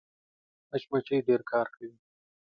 [0.69, 1.91] مچمچۍ ډېر کار کوي